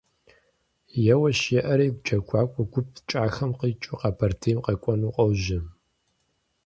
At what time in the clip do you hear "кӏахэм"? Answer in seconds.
3.09-3.51